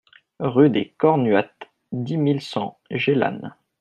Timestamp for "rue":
0.39-0.71